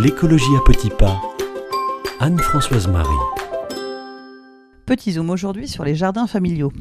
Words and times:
L'écologie 0.00 0.54
à 0.56 0.60
petits 0.64 0.90
pas. 0.90 1.20
Anne-Françoise 2.20 2.86
Marie. 2.86 3.08
Petit 4.86 5.10
zoom 5.10 5.28
aujourd'hui 5.28 5.66
sur 5.66 5.82
les 5.82 5.96
jardins 5.96 6.28
familiaux. 6.28 6.72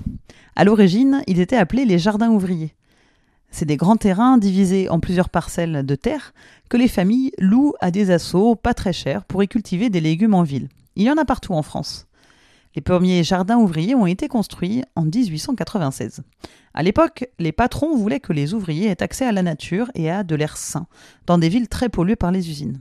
À 0.56 0.64
l'origine, 0.64 1.24
ils 1.26 1.40
étaient 1.40 1.56
appelés 1.56 1.86
les 1.86 1.98
jardins 1.98 2.30
ouvriers. 2.30 2.76
C'est 3.50 3.66
des 3.66 3.76
grands 3.76 3.96
terrains 3.96 4.38
divisés 4.38 4.88
en 4.90 5.00
plusieurs 5.00 5.30
parcelles 5.30 5.84
de 5.84 5.96
terre 5.96 6.32
que 6.70 6.78
les 6.78 6.88
familles 6.88 7.32
louent 7.40 7.74
à 7.80 7.90
des 7.90 8.12
assauts 8.12 8.56
pas 8.56 8.76
très 8.76 8.94
chers 8.94 9.26
pour 9.26 9.42
y 9.42 9.48
cultiver 9.48 9.90
des 9.90 10.02
légumes 10.02 10.36
en 10.36 10.44
ville. 10.44 10.70
Il 10.96 11.02
y 11.02 11.10
en 11.10 11.18
a 11.18 11.26
partout 11.26 11.54
en 11.54 11.64
France. 11.64 12.06
Les 12.76 12.84
premiers 12.84 13.24
jardins 13.24 13.58
ouvriers 13.58 13.96
ont 13.96 14.06
été 14.06 14.28
construits 14.28 14.84
en 14.96 15.06
1896. 15.06 16.22
À 16.76 16.84
l'époque, 16.84 17.28
les 17.40 17.52
patrons 17.52 17.96
voulaient 17.96 18.20
que 18.20 18.34
les 18.34 18.54
ouvriers 18.54 18.90
aient 18.90 19.02
accès 19.02 19.26
à 19.26 19.32
la 19.32 19.42
nature 19.42 19.90
et 19.96 20.12
à 20.12 20.24
de 20.24 20.36
l'air 20.36 20.56
sain, 20.56 20.86
dans 21.26 21.40
des 21.40 21.50
villes 21.50 21.68
très 21.68 21.90
polluées 21.90 22.16
par 22.16 22.32
les 22.32 22.52
usines. 22.52 22.80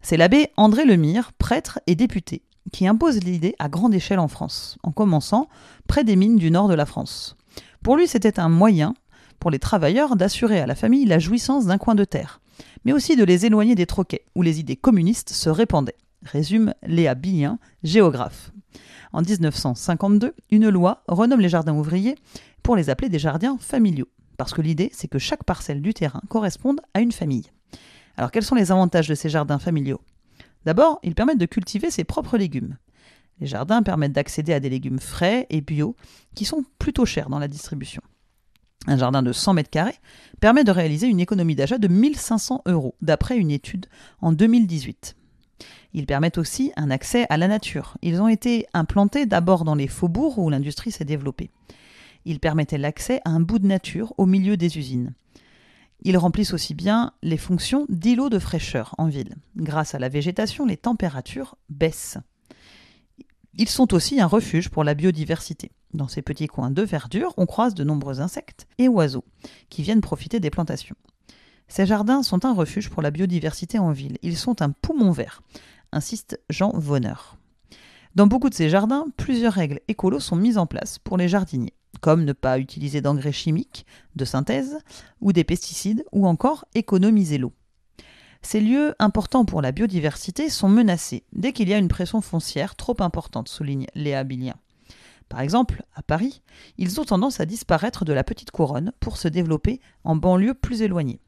C'est 0.00 0.16
l'abbé 0.16 0.48
André 0.56 0.84
Lemire, 0.84 1.32
prêtre 1.32 1.80
et 1.86 1.94
député, 1.94 2.42
qui 2.72 2.86
impose 2.86 3.22
l'idée 3.22 3.54
à 3.58 3.68
grande 3.68 3.94
échelle 3.94 4.18
en 4.18 4.28
France, 4.28 4.78
en 4.82 4.92
commençant 4.92 5.48
près 5.86 6.04
des 6.04 6.16
mines 6.16 6.36
du 6.36 6.50
nord 6.50 6.68
de 6.68 6.74
la 6.74 6.86
France. 6.86 7.36
Pour 7.82 7.96
lui, 7.96 8.06
c'était 8.06 8.40
un 8.40 8.48
moyen 8.48 8.94
pour 9.38 9.50
les 9.50 9.58
travailleurs 9.58 10.16
d'assurer 10.16 10.60
à 10.60 10.66
la 10.66 10.74
famille 10.74 11.04
la 11.04 11.18
jouissance 11.18 11.66
d'un 11.66 11.78
coin 11.78 11.94
de 11.94 12.04
terre, 12.04 12.40
mais 12.84 12.92
aussi 12.92 13.16
de 13.16 13.24
les 13.24 13.46
éloigner 13.46 13.74
des 13.74 13.86
troquets, 13.86 14.24
où 14.34 14.42
les 14.42 14.60
idées 14.60 14.76
communistes 14.76 15.30
se 15.30 15.50
répandaient, 15.50 15.96
résume 16.22 16.74
Léa 16.86 17.14
Billien, 17.14 17.58
géographe. 17.82 18.52
En 19.12 19.22
1952, 19.22 20.34
une 20.50 20.68
loi 20.68 21.02
renomme 21.08 21.40
les 21.40 21.48
jardins 21.48 21.74
ouvriers 21.74 22.16
pour 22.62 22.76
les 22.76 22.90
appeler 22.90 23.08
des 23.08 23.18
jardins 23.18 23.56
familiaux, 23.58 24.08
parce 24.36 24.54
que 24.54 24.62
l'idée, 24.62 24.90
c'est 24.92 25.08
que 25.08 25.18
chaque 25.18 25.44
parcelle 25.44 25.82
du 25.82 25.94
terrain 25.94 26.22
corresponde 26.28 26.80
à 26.94 27.00
une 27.00 27.12
famille. 27.12 27.50
Alors 28.18 28.32
quels 28.32 28.44
sont 28.44 28.56
les 28.56 28.72
avantages 28.72 29.06
de 29.06 29.14
ces 29.14 29.28
jardins 29.28 29.60
familiaux? 29.60 30.00
D'abord, 30.64 30.98
ils 31.04 31.14
permettent 31.14 31.38
de 31.38 31.46
cultiver 31.46 31.88
ses 31.88 32.02
propres 32.02 32.36
légumes. 32.36 32.76
Les 33.38 33.46
jardins 33.46 33.84
permettent 33.84 34.12
d'accéder 34.12 34.52
à 34.52 34.58
des 34.58 34.68
légumes 34.68 34.98
frais 34.98 35.46
et 35.50 35.60
bio 35.60 35.94
qui 36.34 36.44
sont 36.44 36.64
plutôt 36.80 37.06
chers 37.06 37.30
dans 37.30 37.38
la 37.38 37.46
distribution. 37.46 38.02
Un 38.88 38.96
jardin 38.96 39.22
de 39.22 39.32
100 39.32 39.54
mètres 39.54 39.70
carrés 39.70 40.00
permet 40.40 40.64
de 40.64 40.72
réaliser 40.72 41.06
une 41.06 41.20
économie 41.20 41.54
d'achat 41.54 41.78
de 41.78 41.86
1500 41.86 42.62
euros, 42.66 42.96
d'après 43.02 43.36
une 43.38 43.52
étude 43.52 43.86
en 44.20 44.32
2018. 44.32 45.14
Ils 45.94 46.06
permettent 46.06 46.38
aussi 46.38 46.72
un 46.76 46.90
accès 46.90 47.24
à 47.30 47.36
la 47.36 47.46
nature. 47.46 47.98
Ils 48.02 48.20
ont 48.20 48.28
été 48.28 48.66
implantés 48.74 49.26
d'abord 49.26 49.62
dans 49.62 49.76
les 49.76 49.86
faubourgs 49.86 50.38
où 50.38 50.50
l'industrie 50.50 50.90
s'est 50.90 51.04
développée. 51.04 51.50
Ils 52.24 52.40
permettaient 52.40 52.78
l'accès 52.78 53.20
à 53.24 53.30
un 53.30 53.40
bout 53.40 53.60
de 53.60 53.66
nature 53.68 54.12
au 54.18 54.26
milieu 54.26 54.56
des 54.56 54.76
usines. 54.76 55.14
Ils 56.02 56.16
remplissent 56.16 56.52
aussi 56.54 56.74
bien 56.74 57.12
les 57.22 57.36
fonctions 57.36 57.86
d'îlots 57.88 58.28
de 58.28 58.38
fraîcheur 58.38 58.94
en 58.98 59.06
ville. 59.06 59.36
Grâce 59.56 59.94
à 59.94 59.98
la 59.98 60.08
végétation, 60.08 60.64
les 60.64 60.76
températures 60.76 61.56
baissent. 61.68 62.18
Ils 63.54 63.68
sont 63.68 63.92
aussi 63.92 64.20
un 64.20 64.26
refuge 64.26 64.68
pour 64.68 64.84
la 64.84 64.94
biodiversité. 64.94 65.72
Dans 65.94 66.06
ces 66.06 66.22
petits 66.22 66.46
coins 66.46 66.70
de 66.70 66.82
verdure, 66.82 67.34
on 67.36 67.46
croise 67.46 67.74
de 67.74 67.82
nombreux 67.82 68.20
insectes 68.20 68.68
et 68.78 68.88
oiseaux 68.88 69.24
qui 69.68 69.82
viennent 69.82 70.00
profiter 70.00 70.38
des 70.38 70.50
plantations. 70.50 70.96
Ces 71.66 71.86
jardins 71.86 72.22
sont 72.22 72.44
un 72.44 72.54
refuge 72.54 72.88
pour 72.88 73.02
la 73.02 73.10
biodiversité 73.10 73.78
en 73.78 73.90
ville. 73.90 74.18
Ils 74.22 74.36
sont 74.36 74.62
un 74.62 74.70
poumon 74.70 75.10
vert, 75.10 75.42
insiste 75.92 76.40
Jean 76.48 76.70
Vonner. 76.74 77.14
Dans 78.14 78.26
beaucoup 78.26 78.48
de 78.48 78.54
ces 78.54 78.68
jardins, 78.70 79.06
plusieurs 79.16 79.52
règles 79.52 79.80
écolos 79.88 80.20
sont 80.20 80.36
mises 80.36 80.58
en 80.58 80.66
place 80.66 80.98
pour 80.98 81.16
les 81.16 81.28
jardiniers, 81.28 81.74
comme 82.00 82.24
ne 82.24 82.32
pas 82.32 82.58
utiliser 82.58 83.00
d'engrais 83.00 83.32
chimiques, 83.32 83.86
de 84.16 84.24
synthèse, 84.24 84.78
ou 85.20 85.32
des 85.32 85.44
pesticides, 85.44 86.04
ou 86.12 86.26
encore 86.26 86.64
économiser 86.74 87.38
l'eau. 87.38 87.52
Ces 88.42 88.60
lieux 88.60 88.94
importants 88.98 89.44
pour 89.44 89.62
la 89.62 89.72
biodiversité 89.72 90.48
sont 90.48 90.68
menacés 90.68 91.24
dès 91.32 91.52
qu'il 91.52 91.68
y 91.68 91.74
a 91.74 91.78
une 91.78 91.88
pression 91.88 92.20
foncière 92.20 92.76
trop 92.76 92.96
importante, 93.00 93.48
souligne 93.48 93.86
Léa 93.94 94.24
Billien. 94.24 94.54
Par 95.28 95.40
exemple, 95.40 95.82
à 95.94 96.02
Paris, 96.02 96.42
ils 96.78 97.00
ont 97.00 97.04
tendance 97.04 97.40
à 97.40 97.46
disparaître 97.46 98.04
de 98.04 98.12
la 98.12 98.24
petite 98.24 98.50
couronne 98.50 98.92
pour 99.00 99.16
se 99.18 99.28
développer 99.28 99.80
en 100.04 100.16
banlieue 100.16 100.54
plus 100.54 100.82
éloignée. 100.82 101.20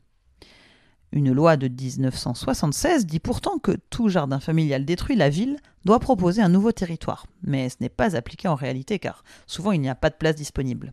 Une 1.13 1.33
loi 1.33 1.57
de 1.57 1.67
1976 1.67 3.05
dit 3.05 3.19
pourtant 3.19 3.59
que 3.59 3.73
tout 3.91 4.09
jardin 4.09 4.39
familial 4.39 4.85
détruit, 4.85 5.17
la 5.17 5.29
ville 5.29 5.57
doit 5.85 5.99
proposer 5.99 6.41
un 6.41 6.49
nouveau 6.49 6.71
territoire. 6.71 7.27
Mais 7.43 7.69
ce 7.69 7.77
n'est 7.81 7.89
pas 7.89 8.15
appliqué 8.15 8.47
en 8.47 8.55
réalité 8.55 9.01
car 9.01 9.25
souvent 9.47 9.73
il 9.73 9.81
n'y 9.81 9.89
a 9.89 9.97
pas 9.97 10.11
de 10.11 10.15
place 10.15 10.37
disponible. 10.37 10.93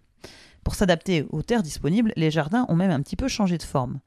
Pour 0.63 0.73
s'adapter 0.73 1.25
aux 1.29 1.43
terres 1.43 1.61
disponibles, 1.61 2.13
les 2.15 2.31
jardins 2.31 2.65
ont 2.67 2.75
même 2.75 2.91
un 2.91 3.01
petit 3.01 3.15
peu 3.15 3.27
changé 3.27 3.57
de 3.59 3.63
forme. 3.63 3.99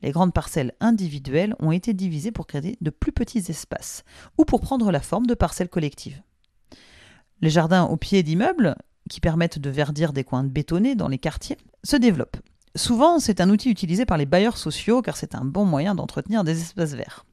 Les 0.00 0.10
grandes 0.10 0.32
parcelles 0.32 0.72
individuelles 0.80 1.54
ont 1.58 1.72
été 1.72 1.92
divisées 1.92 2.32
pour 2.32 2.46
créer 2.46 2.76
de 2.80 2.90
plus 2.90 3.12
petits 3.12 3.44
espaces 3.48 4.04
ou 4.38 4.44
pour 4.44 4.60
prendre 4.60 4.90
la 4.90 5.00
forme 5.00 5.26
de 5.26 5.34
parcelles 5.34 5.68
collectives. 5.68 6.22
Les 7.40 7.50
jardins 7.50 7.84
au 7.84 7.96
pied 7.96 8.22
d'immeubles, 8.22 8.74
qui 9.10 9.20
permettent 9.20 9.58
de 9.58 9.70
verdir 9.70 10.12
des 10.12 10.24
coins 10.24 10.44
bétonnés 10.44 10.94
dans 10.94 11.08
les 11.08 11.18
quartiers, 11.18 11.58
se 11.84 11.96
développent. 11.96 12.38
Souvent, 12.78 13.18
c'est 13.18 13.40
un 13.40 13.50
outil 13.50 13.70
utilisé 13.70 14.06
par 14.06 14.18
les 14.18 14.24
bailleurs 14.24 14.56
sociaux 14.56 15.02
car 15.02 15.16
c'est 15.16 15.34
un 15.34 15.44
bon 15.44 15.64
moyen 15.64 15.96
d'entretenir 15.96 16.44
des 16.44 16.60
espaces 16.60 16.94
verts. 16.94 17.26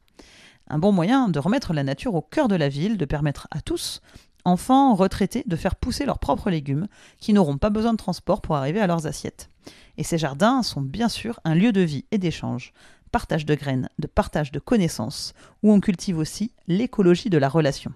Un 0.68 0.80
bon 0.80 0.92
moyen 0.92 1.30
de 1.30 1.38
remettre 1.38 1.72
la 1.72 1.84
nature 1.84 2.16
au 2.16 2.24
cœur 2.24 2.48
de 2.48 2.56
la 2.56 2.68
ville, 2.68 2.98
de 2.98 3.06
permettre 3.06 3.48
à 3.52 3.62
tous, 3.62 4.02
enfants, 4.44 4.96
retraités, 4.96 5.44
de 5.46 5.56
faire 5.56 5.76
pousser 5.76 6.06
leurs 6.06 6.18
propres 6.18 6.50
légumes, 6.50 6.88
qui 7.20 7.32
n'auront 7.32 7.60
pas 7.60 7.70
besoin 7.70 7.92
de 7.92 7.98
transport 7.98 8.42
pour 8.42 8.56
arriver 8.56 8.80
à 8.80 8.88
leurs 8.88 9.06
assiettes. 9.06 9.52
Et 9.98 10.04
ces 10.04 10.18
jardins 10.18 10.64
sont 10.64 10.82
bien 10.82 11.10
sûr 11.10 11.40
un 11.44 11.54
lieu 11.54 11.72
de 11.72 11.82
vie 11.82 12.06
et 12.10 12.18
d'échange, 12.18 12.74
partage 13.12 13.46
de 13.46 13.54
graines, 13.54 13.90
de 14.00 14.08
partage 14.08 14.52
de 14.52 14.58
connaissances, 14.58 15.34
où 15.62 15.72
on 15.72 15.80
cultive 15.80 16.18
aussi 16.18 16.54
l'écologie 16.68 17.30
de 17.30 17.38
la 17.38 17.50
relation. 17.50 17.94